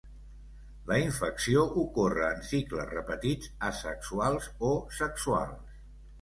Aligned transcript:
La 0.91 0.95
infecció 1.01 1.65
ocorre 1.81 2.29
en 2.37 2.41
cicles 2.47 2.89
repetits 2.95 3.53
asexuals 3.69 4.49
o 4.73 4.73
sexuals. 5.03 5.79